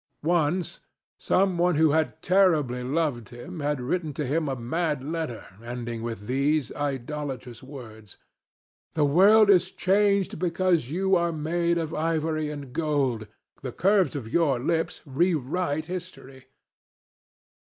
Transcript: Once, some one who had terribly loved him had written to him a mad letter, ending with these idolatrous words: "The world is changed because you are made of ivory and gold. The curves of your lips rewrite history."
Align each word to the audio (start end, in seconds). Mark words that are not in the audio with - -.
Once, 0.23 0.79
some 1.19 1.59
one 1.59 1.75
who 1.75 1.91
had 1.91 2.23
terribly 2.23 2.81
loved 2.81 3.29
him 3.29 3.59
had 3.59 3.79
written 3.79 4.11
to 4.13 4.25
him 4.25 4.49
a 4.49 4.55
mad 4.55 5.03
letter, 5.03 5.45
ending 5.63 6.01
with 6.01 6.25
these 6.25 6.71
idolatrous 6.73 7.61
words: 7.61 8.17
"The 8.95 9.05
world 9.05 9.51
is 9.51 9.69
changed 9.69 10.39
because 10.39 10.89
you 10.89 11.15
are 11.15 11.31
made 11.31 11.77
of 11.77 11.93
ivory 11.93 12.49
and 12.49 12.73
gold. 12.73 13.27
The 13.61 13.71
curves 13.71 14.15
of 14.15 14.33
your 14.33 14.57
lips 14.59 15.01
rewrite 15.05 15.85
history." 15.85 16.47